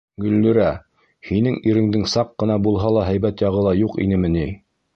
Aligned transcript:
Гөллирә, 0.23 0.69
һинең 1.27 1.59
иреңдең 1.73 2.07
саҡ 2.15 2.31
ҡына 2.43 2.57
булһа 2.69 2.93
ла 2.97 3.05
һәйбәт 3.11 3.45
яғы 3.47 3.77
юҡ 3.83 3.97
инеме 4.07 4.37
ни? 4.39 4.47